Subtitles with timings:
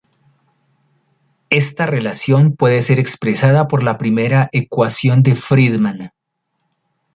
[1.51, 6.11] Esta relación puede ser expresada por la primera ecuación de Friedmann.